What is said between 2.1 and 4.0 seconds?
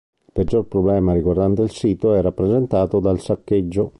è rappresentato dal saccheggio.